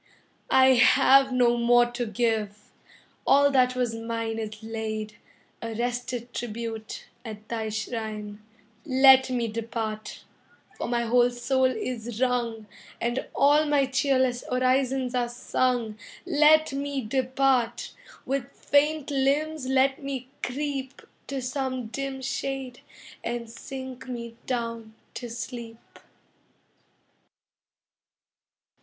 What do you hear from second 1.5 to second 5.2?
more to give, all that was mine Is laid,